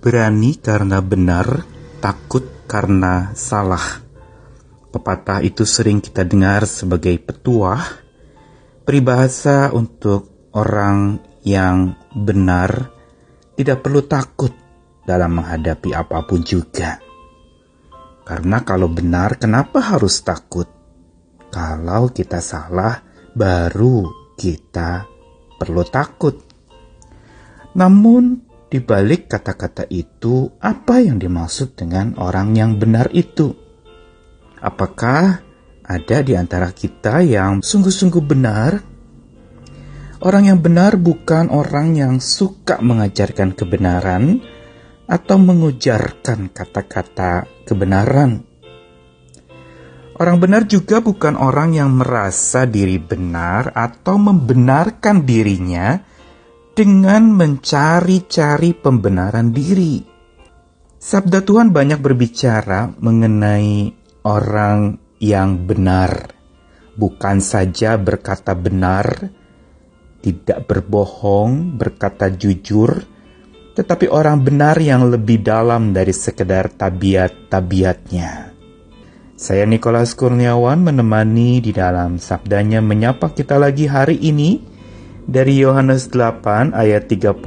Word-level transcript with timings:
Berani 0.00 0.56
karena 0.56 1.04
benar, 1.04 1.68
takut 2.00 2.64
karena 2.64 3.36
salah. 3.36 4.00
Pepatah 4.88 5.44
itu 5.44 5.68
sering 5.68 6.00
kita 6.00 6.24
dengar 6.24 6.64
sebagai 6.64 7.20
petuah, 7.20 7.84
peribahasa 8.82 9.70
untuk 9.76 10.50
orang 10.56 11.20
yang 11.44 11.94
benar 12.16 12.90
tidak 13.54 13.84
perlu 13.84 14.08
takut 14.08 14.56
dalam 15.04 15.36
menghadapi 15.36 15.92
apa 15.92 16.24
pun 16.24 16.40
juga. 16.48 16.96
Karena 18.24 18.64
kalau 18.64 18.88
benar, 18.88 19.36
kenapa 19.36 19.84
harus 19.84 20.24
takut? 20.24 20.66
Kalau 21.52 22.08
kita 22.08 22.40
salah, 22.40 23.04
baru 23.36 24.32
kita 24.38 25.04
perlu 25.58 25.82
takut. 25.84 26.40
Namun, 27.76 28.49
di 28.70 28.78
balik 28.78 29.26
kata-kata 29.26 29.90
itu, 29.90 30.46
apa 30.62 31.02
yang 31.02 31.18
dimaksud 31.18 31.74
dengan 31.74 32.14
orang 32.22 32.54
yang 32.54 32.78
benar 32.78 33.10
itu? 33.10 33.50
Apakah 34.62 35.42
ada 35.82 36.18
di 36.22 36.38
antara 36.38 36.70
kita 36.70 37.18
yang 37.26 37.66
sungguh-sungguh 37.66 38.22
benar? 38.22 38.78
Orang 40.22 40.46
yang 40.46 40.62
benar 40.62 40.94
bukan 40.94 41.50
orang 41.50 41.98
yang 41.98 42.22
suka 42.22 42.78
mengajarkan 42.78 43.58
kebenaran 43.58 44.38
atau 45.10 45.36
mengujarkan 45.42 46.54
kata-kata 46.54 47.50
kebenaran. 47.66 48.46
Orang 50.20 50.38
benar 50.38 50.68
juga 50.70 51.02
bukan 51.02 51.34
orang 51.34 51.74
yang 51.74 51.96
merasa 51.96 52.68
diri 52.68 53.00
benar 53.02 53.74
atau 53.74 54.20
membenarkan 54.20 55.24
dirinya 55.26 56.09
dengan 56.74 57.34
mencari-cari 57.34 58.70
pembenaran 58.78 59.50
diri. 59.50 59.98
Sabda 61.00 61.40
Tuhan 61.42 61.72
banyak 61.72 61.98
berbicara 61.98 62.92
mengenai 63.00 63.90
orang 64.22 65.00
yang 65.20 65.64
benar, 65.64 66.32
bukan 66.96 67.40
saja 67.40 67.96
berkata 67.96 68.52
benar, 68.52 69.32
tidak 70.20 70.68
berbohong, 70.68 71.80
berkata 71.80 72.28
jujur, 72.28 73.00
tetapi 73.72 74.12
orang 74.12 74.44
benar 74.44 74.76
yang 74.76 75.08
lebih 75.08 75.40
dalam 75.40 75.96
dari 75.96 76.12
sekedar 76.12 76.68
tabiat-tabiatnya. 76.76 78.52
Saya 79.40 79.64
Nikolas 79.64 80.12
Kurniawan 80.12 80.84
menemani 80.84 81.64
di 81.64 81.72
dalam 81.72 82.20
sabdanya 82.20 82.84
menyapa 82.84 83.32
kita 83.32 83.56
lagi 83.56 83.88
hari 83.88 84.20
ini 84.20 84.69
dari 85.30 85.62
Yohanes 85.62 86.10
8 86.10 86.74
ayat 86.74 87.06
31 87.06 87.38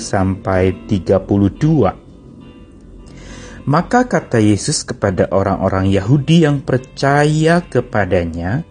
sampai 0.00 0.72
32. 0.88 3.68
Maka 3.68 4.08
kata 4.08 4.40
Yesus 4.40 4.88
kepada 4.88 5.28
orang-orang 5.28 5.92
Yahudi 5.92 6.48
yang 6.48 6.64
percaya 6.64 7.60
kepadanya, 7.60 8.64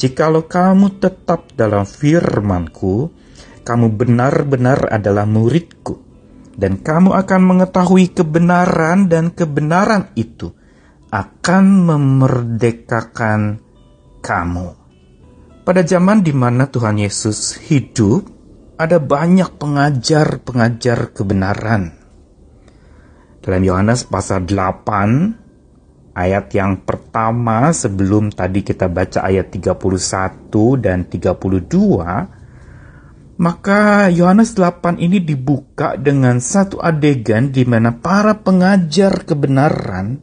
Jikalau 0.00 0.48
kamu 0.48 0.96
tetap 0.96 1.52
dalam 1.52 1.84
firmanku, 1.84 3.12
kamu 3.60 3.92
benar-benar 3.92 4.88
adalah 4.88 5.28
muridku, 5.28 6.00
dan 6.56 6.80
kamu 6.80 7.12
akan 7.12 7.40
mengetahui 7.44 8.16
kebenaran 8.16 9.12
dan 9.12 9.28
kebenaran 9.28 10.08
itu 10.16 10.56
akan 11.12 11.64
memerdekakan 11.84 13.60
kamu. 14.24 14.79
Pada 15.70 15.86
zaman 15.86 16.26
di 16.26 16.34
mana 16.34 16.66
Tuhan 16.66 16.98
Yesus 16.98 17.54
hidup, 17.70 18.26
ada 18.74 18.98
banyak 18.98 19.54
pengajar-pengajar 19.54 21.14
kebenaran. 21.14 21.94
Dalam 23.38 23.62
Yohanes 23.62 24.02
pasal 24.02 24.50
8, 24.50 26.10
ayat 26.10 26.50
yang 26.58 26.82
pertama 26.82 27.70
sebelum 27.70 28.34
tadi 28.34 28.66
kita 28.66 28.90
baca 28.90 29.22
ayat 29.22 29.54
31 29.54 30.50
dan 30.82 31.06
32, 31.06 31.38
maka 33.38 34.10
Yohanes 34.10 34.58
8 34.58 34.98
ini 34.98 35.22
dibuka 35.22 35.94
dengan 35.94 36.42
satu 36.42 36.82
adegan 36.82 37.54
di 37.54 37.62
mana 37.62 37.94
para 37.94 38.42
pengajar 38.42 39.22
kebenaran, 39.22 40.18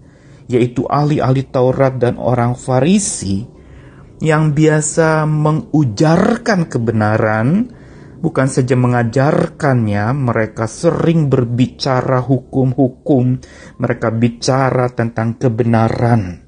yaitu 0.51 0.83
ahli-ahli 0.91 1.47
Taurat 1.47 1.95
dan 1.95 2.19
orang 2.19 2.51
Farisi, 2.51 3.55
yang 4.17 4.57
biasa 4.57 5.29
mengujarkan 5.29 6.66
kebenaran, 6.66 7.69
bukan 8.17 8.47
saja 8.50 8.73
mengajarkannya, 8.73 10.13
mereka 10.17 10.66
sering 10.66 11.29
berbicara 11.29 12.22
hukum-hukum, 12.25 13.38
mereka 13.77 14.09
bicara 14.09 14.89
tentang 14.89 15.38
kebenaran 15.38 16.47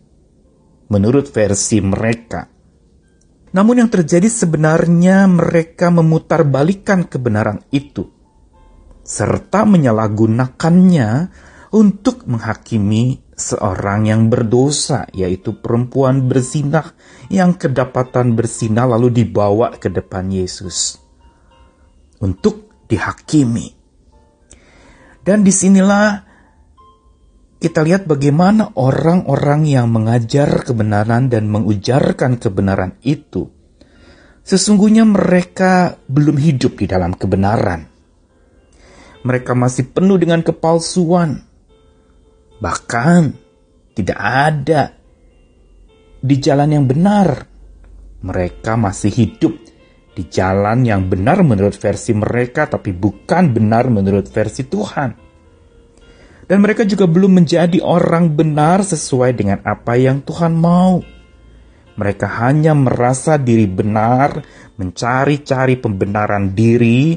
menurut 0.90 1.30
versi 1.30 1.78
mereka. 1.80 2.50
Namun 3.50 3.82
yang 3.82 3.90
terjadi 3.90 4.30
sebenarnya 4.30 5.26
mereka 5.26 5.90
memutarbalikkan 5.90 7.10
kebenaran 7.10 7.66
itu 7.74 8.06
serta 9.02 9.66
menyalahgunakannya 9.66 11.10
untuk 11.74 12.30
menghakimi 12.30 13.29
seorang 13.40 14.12
yang 14.12 14.28
berdosa, 14.28 15.08
yaitu 15.16 15.56
perempuan 15.64 16.28
bersinah 16.28 16.92
yang 17.32 17.56
kedapatan 17.56 18.36
bersinah 18.36 18.86
lalu 18.86 19.24
dibawa 19.24 19.80
ke 19.80 19.88
depan 19.88 20.28
Yesus 20.28 21.00
untuk 22.20 22.86
dihakimi. 22.92 23.80
Dan 25.24 25.48
di 25.48 25.56
sinilah 25.56 26.28
kita 27.60 27.84
lihat 27.84 28.08
bagaimana 28.08 28.76
orang-orang 28.76 29.68
yang 29.68 29.92
mengajar 29.92 30.64
kebenaran 30.64 31.28
dan 31.28 31.48
mengujarkan 31.52 32.40
kebenaran 32.40 32.96
itu, 33.04 33.52
sesungguhnya 34.44 35.04
mereka 35.04 36.00
belum 36.08 36.40
hidup 36.40 36.80
di 36.80 36.88
dalam 36.88 37.16
kebenaran. 37.16 37.88
Mereka 39.20 39.52
masih 39.52 39.92
penuh 39.92 40.16
dengan 40.16 40.40
kepalsuan, 40.40 41.44
Bahkan 42.60 43.22
tidak 43.96 44.20
ada 44.20 44.92
di 46.20 46.36
jalan 46.40 46.70
yang 46.76 46.86
benar. 46.86 47.48
Mereka 48.20 48.76
masih 48.76 49.12
hidup 49.16 49.56
di 50.12 50.28
jalan 50.28 50.84
yang 50.84 51.08
benar 51.08 51.40
menurut 51.40 51.80
versi 51.80 52.12
mereka, 52.12 52.68
tapi 52.68 52.92
bukan 52.92 53.56
benar 53.56 53.88
menurut 53.88 54.28
versi 54.28 54.68
Tuhan. 54.68 55.10
Dan 56.50 56.60
mereka 56.60 56.84
juga 56.84 57.08
belum 57.08 57.40
menjadi 57.40 57.80
orang 57.80 58.36
benar 58.36 58.84
sesuai 58.84 59.32
dengan 59.38 59.64
apa 59.64 59.96
yang 59.96 60.20
Tuhan 60.28 60.52
mau. 60.52 61.00
Mereka 61.96 62.28
hanya 62.44 62.76
merasa 62.76 63.40
diri 63.40 63.68
benar, 63.68 64.44
mencari-cari 64.76 65.80
pembenaran 65.80 66.52
diri, 66.52 67.16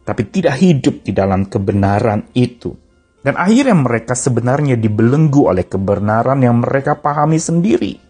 tapi 0.00 0.22
tidak 0.32 0.56
hidup 0.60 1.04
di 1.04 1.12
dalam 1.12 1.48
kebenaran 1.48 2.32
itu. 2.32 2.87
Dan 3.28 3.36
akhirnya 3.36 3.76
mereka 3.76 4.16
sebenarnya 4.16 4.80
dibelenggu 4.80 5.52
oleh 5.52 5.68
kebenaran 5.68 6.40
yang 6.40 6.64
mereka 6.64 6.96
pahami 6.96 7.36
sendiri. 7.36 8.00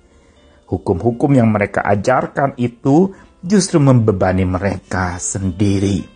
Hukum-hukum 0.70 1.34
yang 1.34 1.50
mereka 1.50 1.82
ajarkan 1.82 2.54
itu 2.54 3.10
justru 3.42 3.82
membebani 3.82 4.46
mereka 4.46 5.18
sendiri. 5.18 6.06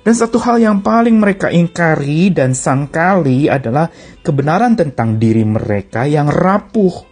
Dan 0.00 0.16
satu 0.16 0.40
hal 0.40 0.64
yang 0.64 0.80
paling 0.80 1.20
mereka 1.20 1.52
ingkari 1.52 2.32
dan 2.32 2.56
sangkali 2.56 3.52
adalah 3.52 3.92
kebenaran 4.24 4.80
tentang 4.80 5.20
diri 5.20 5.44
mereka 5.44 6.08
yang 6.08 6.32
rapuh. 6.32 7.04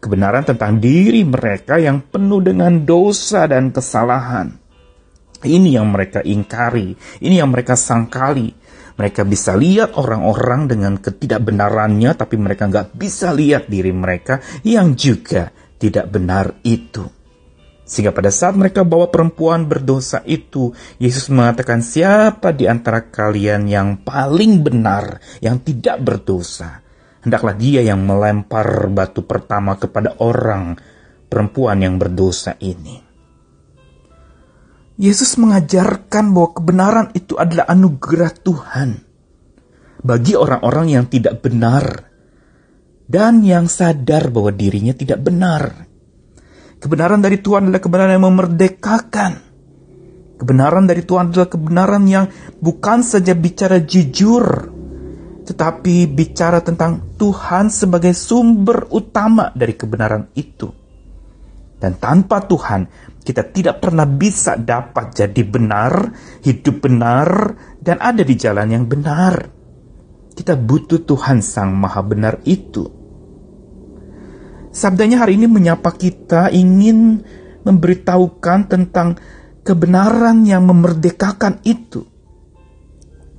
Kebenaran 0.00 0.48
tentang 0.48 0.80
diri 0.80 1.28
mereka 1.28 1.76
yang 1.76 2.08
penuh 2.08 2.40
dengan 2.40 2.88
dosa 2.88 3.44
dan 3.44 3.68
kesalahan. 3.68 4.48
Ini 5.44 5.76
yang 5.76 5.92
mereka 5.92 6.24
ingkari, 6.24 6.96
ini 7.20 7.36
yang 7.36 7.52
mereka 7.52 7.76
sangkali, 7.76 8.59
mereka 9.00 9.24
bisa 9.24 9.56
lihat 9.56 9.96
orang-orang 9.96 10.68
dengan 10.68 11.00
ketidakbenarannya, 11.00 12.12
tapi 12.12 12.36
mereka 12.36 12.68
nggak 12.68 12.92
bisa 12.92 13.32
lihat 13.32 13.64
diri 13.72 13.96
mereka 13.96 14.44
yang 14.60 14.92
juga 14.92 15.48
tidak 15.80 16.12
benar 16.12 16.60
itu. 16.68 17.08
Sehingga 17.88 18.12
pada 18.12 18.28
saat 18.28 18.54
mereka 18.60 18.84
bawa 18.84 19.08
perempuan 19.08 19.64
berdosa 19.64 20.20
itu, 20.28 20.76
Yesus 21.00 21.32
mengatakan 21.32 21.80
siapa 21.80 22.52
di 22.52 22.68
antara 22.68 23.08
kalian 23.08 23.66
yang 23.66 24.04
paling 24.04 24.60
benar, 24.60 25.16
yang 25.40 25.64
tidak 25.64 25.96
berdosa. 26.04 26.84
Hendaklah 27.24 27.56
dia 27.56 27.80
yang 27.80 28.04
melempar 28.04 28.86
batu 28.92 29.24
pertama 29.24 29.80
kepada 29.80 30.20
orang 30.20 30.76
perempuan 31.26 31.80
yang 31.82 31.96
berdosa 31.96 32.54
ini. 32.60 33.09
Yesus 35.00 35.40
mengajarkan 35.40 36.36
bahwa 36.36 36.52
kebenaran 36.52 37.08
itu 37.16 37.40
adalah 37.40 37.64
anugerah 37.72 38.36
Tuhan 38.36 39.00
bagi 40.04 40.36
orang-orang 40.36 40.92
yang 40.92 41.08
tidak 41.08 41.40
benar 41.40 42.04
dan 43.08 43.40
yang 43.40 43.64
sadar 43.64 44.28
bahwa 44.28 44.52
dirinya 44.52 44.92
tidak 44.92 45.24
benar. 45.24 45.88
Kebenaran 46.76 47.24
dari 47.24 47.40
Tuhan 47.40 47.72
adalah 47.72 47.80
kebenaran 47.80 48.12
yang 48.12 48.28
memerdekakan. 48.28 49.32
Kebenaran 50.36 50.84
dari 50.84 51.00
Tuhan 51.04 51.32
adalah 51.32 51.48
kebenaran 51.48 52.04
yang 52.04 52.28
bukan 52.60 53.00
saja 53.00 53.32
bicara 53.32 53.80
jujur, 53.80 54.44
tetapi 55.48 56.12
bicara 56.12 56.60
tentang 56.60 57.16
Tuhan 57.16 57.72
sebagai 57.72 58.12
sumber 58.12 58.88
utama 58.92 59.48
dari 59.56 59.72
kebenaran 59.76 60.28
itu. 60.36 60.79
Dan 61.80 61.96
tanpa 61.96 62.44
Tuhan, 62.44 62.84
kita 63.24 63.48
tidak 63.48 63.80
pernah 63.80 64.04
bisa 64.04 64.60
dapat 64.60 65.16
jadi 65.16 65.42
benar, 65.48 66.12
hidup 66.44 66.84
benar, 66.84 67.56
dan 67.80 67.96
ada 68.04 68.20
di 68.20 68.36
jalan 68.36 68.68
yang 68.68 68.84
benar. 68.84 69.48
Kita 70.36 70.60
butuh 70.60 71.00
Tuhan 71.08 71.40
Sang 71.40 71.72
Maha 71.72 72.04
Benar 72.04 72.44
itu. 72.44 72.84
Sabdanya 74.70 75.24
hari 75.24 75.40
ini 75.40 75.48
menyapa 75.48 75.96
kita 75.96 76.52
ingin 76.52 77.24
memberitahukan 77.64 78.68
tentang 78.68 79.16
kebenaran 79.64 80.44
yang 80.44 80.68
memerdekakan 80.68 81.64
itu, 81.64 82.04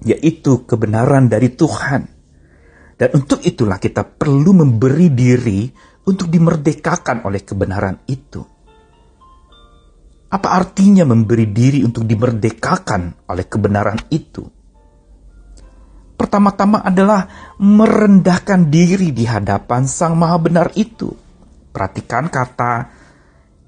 yaitu 0.01 0.65
kebenaran 0.65 1.29
dari 1.29 1.53
Tuhan. 1.53 2.09
Dan 3.01 3.09
untuk 3.17 3.41
itulah 3.41 3.81
kita 3.81 4.05
perlu 4.05 4.61
memberi 4.61 5.09
diri 5.09 5.65
untuk 6.07 6.27
dimerdekakan 6.29 7.25
oleh 7.25 7.41
kebenaran 7.45 8.01
itu. 8.09 8.41
Apa 10.31 10.47
artinya 10.55 11.03
memberi 11.03 11.51
diri 11.51 11.83
untuk 11.83 12.07
dimerdekakan 12.07 13.27
oleh 13.27 13.45
kebenaran 13.45 13.99
itu? 14.09 14.47
Pertama-tama 16.15 16.85
adalah 16.85 17.53
merendahkan 17.59 18.71
diri 18.71 19.11
di 19.11 19.25
hadapan 19.27 19.89
Sang 19.89 20.15
Maha 20.15 20.37
Benar 20.39 20.67
itu. 20.77 21.11
Perhatikan 21.73 22.31
kata, 22.31 22.87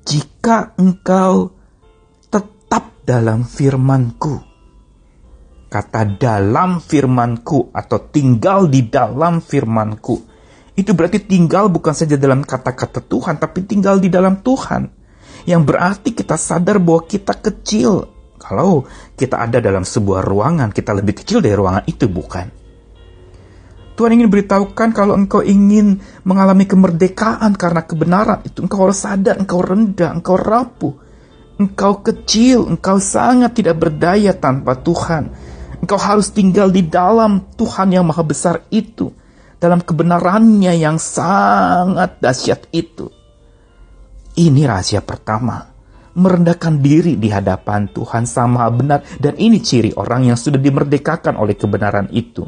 "Jika 0.06 0.78
engkau 0.80 1.64
dalam 3.04 3.44
firmanku. 3.44 4.36
Kata 5.68 6.02
dalam 6.08 6.80
firmanku 6.80 7.74
atau 7.76 8.00
tinggal 8.08 8.72
di 8.72 8.88
dalam 8.88 9.44
firmanku. 9.44 10.33
Itu 10.74 10.98
berarti 10.98 11.22
tinggal 11.22 11.70
bukan 11.70 11.94
saja 11.94 12.18
dalam 12.18 12.42
kata-kata 12.42 13.06
Tuhan, 13.06 13.38
tapi 13.38 13.62
tinggal 13.62 14.02
di 14.02 14.10
dalam 14.10 14.42
Tuhan. 14.42 14.90
Yang 15.46 15.62
berarti 15.70 16.10
kita 16.18 16.34
sadar 16.34 16.81
bahwa 16.81 17.06
kita 17.06 17.34
kecil. 17.38 18.10
Kalau 18.42 18.84
kita 19.16 19.40
ada 19.40 19.62
dalam 19.64 19.86
sebuah 19.88 20.25
ruangan, 20.25 20.74
kita 20.74 20.92
lebih 20.92 21.22
kecil 21.22 21.40
dari 21.40 21.56
ruangan 21.56 21.86
itu, 21.88 22.10
bukan? 22.10 22.48
Tuhan 23.94 24.18
ingin 24.18 24.34
beritahukan 24.34 24.90
kalau 24.90 25.14
engkau 25.14 25.46
ingin 25.46 26.02
mengalami 26.25 26.66
kemerdekaan 26.66 27.54
karena 27.54 27.86
kebenaran 27.86 28.42
itu, 28.42 28.66
engkau 28.66 28.90
harus 28.90 29.00
sadar, 29.00 29.38
engkau 29.38 29.62
rendah, 29.62 30.10
engkau 30.18 30.36
rapuh. 30.36 30.98
Engkau 31.62 32.02
kecil, 32.02 32.66
engkau 32.66 32.98
sangat 32.98 33.54
tidak 33.54 33.78
berdaya 33.78 34.34
tanpa 34.34 34.74
Tuhan. 34.74 35.30
Engkau 35.86 36.02
harus 36.02 36.34
tinggal 36.34 36.74
di 36.74 36.81
dalam 36.81 37.46
Tuhan 37.54 37.94
yang 37.94 38.10
maha 38.10 38.25
besar 38.25 38.66
itu. 38.74 39.14
Dalam 39.63 39.80
kebenarannya 39.80 40.75
yang 40.75 41.00
sangat 41.00 42.19
dahsyat 42.19 42.68
itu. 42.75 43.07
Ini 44.36 44.68
rahasia 44.68 45.00
pertama. 45.00 45.71
Merendahkan 46.19 46.83
diri 46.83 47.15
di 47.15 47.31
hadapan 47.31 47.88
Tuhan 47.88 48.27
sama 48.27 48.68
benar. 48.68 49.07
Dan 49.15 49.39
ini 49.39 49.63
ciri 49.63 49.95
orang 49.95 50.27
yang 50.27 50.36
sudah 50.36 50.60
dimerdekakan 50.60 51.39
oleh 51.39 51.56
kebenaran 51.56 52.12
itu. 52.12 52.44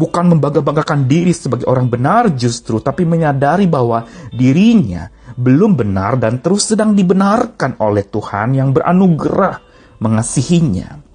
Bukan 0.00 0.32
membangga-banggakan 0.32 1.04
diri 1.04 1.36
sebagai 1.36 1.68
orang 1.68 1.92
benar 1.92 2.32
justru, 2.32 2.80
tapi 2.80 3.04
menyadari 3.04 3.68
bahwa 3.68 4.08
dirinya 4.32 5.12
belum 5.36 5.76
benar 5.76 6.16
dan 6.16 6.40
terus 6.40 6.72
sedang 6.72 6.96
dibenarkan 6.96 7.76
oleh 7.84 8.08
Tuhan 8.08 8.56
yang 8.56 8.72
beranugerah 8.72 9.60
mengasihinya. 10.00 11.09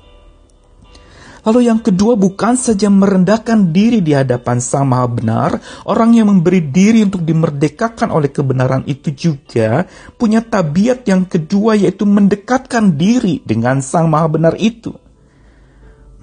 Lalu 1.46 1.70
yang 1.70 1.78
kedua 1.78 2.18
bukan 2.18 2.58
saja 2.58 2.90
merendahkan 2.90 3.70
diri 3.70 4.02
di 4.02 4.18
hadapan 4.18 4.58
Sang 4.58 4.90
Maha 4.90 5.06
Benar, 5.06 5.52
orang 5.86 6.18
yang 6.18 6.34
memberi 6.34 6.58
diri 6.58 7.06
untuk 7.06 7.22
dimerdekakan 7.22 8.10
oleh 8.10 8.34
kebenaran 8.34 8.82
itu 8.90 9.14
juga 9.14 9.86
punya 10.18 10.42
tabiat 10.42 11.06
yang 11.06 11.30
kedua 11.30 11.78
yaitu 11.78 12.10
mendekatkan 12.10 12.98
diri 12.98 13.46
dengan 13.46 13.86
Sang 13.86 14.10
Maha 14.10 14.26
Benar 14.26 14.58
itu. 14.58 14.98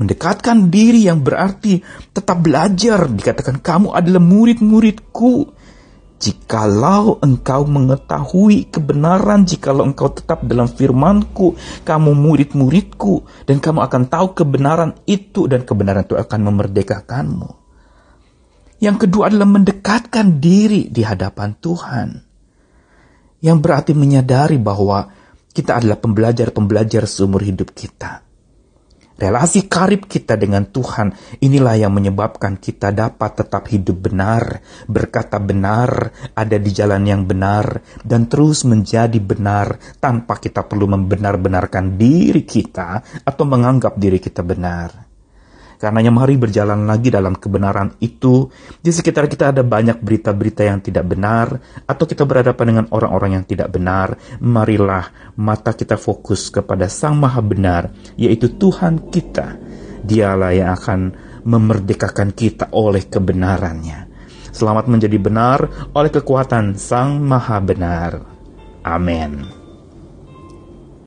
Mendekatkan 0.02 0.66
diri 0.66 1.06
yang 1.06 1.22
berarti 1.22 1.78
tetap 2.10 2.42
belajar, 2.42 3.06
dikatakan 3.06 3.62
kamu 3.62 3.94
adalah 3.94 4.18
murid-muridku 4.18 5.61
Jikalau 6.22 7.18
engkau 7.18 7.66
mengetahui 7.66 8.70
kebenaran, 8.70 9.42
jikalau 9.42 9.82
engkau 9.82 10.06
tetap 10.06 10.46
dalam 10.46 10.70
firmanku, 10.70 11.58
kamu 11.82 12.14
murid-muridku, 12.14 13.26
dan 13.42 13.58
kamu 13.58 13.82
akan 13.82 14.02
tahu 14.06 14.30
kebenaran 14.30 14.94
itu, 15.10 15.50
dan 15.50 15.66
kebenaran 15.66 16.06
itu 16.06 16.14
akan 16.14 16.40
memerdekakanmu. 16.46 17.50
Yang 18.78 18.96
kedua 19.06 19.34
adalah 19.34 19.50
mendekatkan 19.50 20.38
diri 20.38 20.86
di 20.94 21.02
hadapan 21.02 21.58
Tuhan. 21.58 22.08
Yang 23.42 23.58
berarti 23.58 23.92
menyadari 23.98 24.62
bahwa 24.62 25.10
kita 25.50 25.82
adalah 25.82 25.98
pembelajar-pembelajar 25.98 27.02
seumur 27.10 27.42
hidup 27.42 27.74
kita. 27.74 28.22
Relasi 29.22 29.70
karib 29.70 30.10
kita 30.10 30.34
dengan 30.34 30.66
Tuhan 30.66 31.38
inilah 31.38 31.78
yang 31.78 31.94
menyebabkan 31.94 32.58
kita 32.58 32.90
dapat 32.90 33.38
tetap 33.38 33.70
hidup 33.70 34.10
benar, 34.10 34.58
berkata 34.90 35.38
benar, 35.38 36.10
ada 36.34 36.58
di 36.58 36.74
jalan 36.74 37.06
yang 37.06 37.22
benar, 37.22 37.86
dan 38.02 38.26
terus 38.26 38.66
menjadi 38.66 39.22
benar 39.22 39.78
tanpa 40.02 40.42
kita 40.42 40.66
perlu 40.66 40.90
membenar-benarkan 40.98 41.94
diri 41.94 42.42
kita 42.42 43.22
atau 43.22 43.44
menganggap 43.46 43.94
diri 43.94 44.18
kita 44.18 44.42
benar. 44.42 45.11
Karenanya 45.82 46.14
mari 46.14 46.38
berjalan 46.38 46.86
lagi 46.86 47.10
dalam 47.10 47.34
kebenaran 47.34 47.98
itu. 47.98 48.46
Di 48.78 48.94
sekitar 48.94 49.26
kita 49.26 49.50
ada 49.50 49.66
banyak 49.66 49.98
berita-berita 49.98 50.62
yang 50.62 50.78
tidak 50.78 51.10
benar, 51.10 51.58
atau 51.90 52.06
kita 52.06 52.22
berhadapan 52.22 52.66
dengan 52.70 52.86
orang-orang 52.94 53.42
yang 53.42 53.44
tidak 53.50 53.74
benar. 53.74 54.14
Marilah 54.38 55.34
mata 55.34 55.74
kita 55.74 55.98
fokus 55.98 56.54
kepada 56.54 56.86
Sang 56.86 57.18
Maha 57.18 57.42
Benar, 57.42 57.90
yaitu 58.14 58.54
Tuhan 58.54 59.10
kita. 59.10 59.58
Dialah 60.06 60.54
yang 60.54 60.70
akan 60.70 61.00
memerdekakan 61.42 62.30
kita 62.30 62.70
oleh 62.70 63.02
kebenarannya. 63.10 64.06
Selamat 64.54 64.86
menjadi 64.86 65.18
benar 65.18 65.90
oleh 65.98 66.14
kekuatan 66.14 66.78
Sang 66.78 67.18
Maha 67.18 67.58
Benar. 67.58 68.22
Amin. 68.86 69.61